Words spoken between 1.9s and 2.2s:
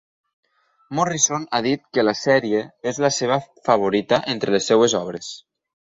que la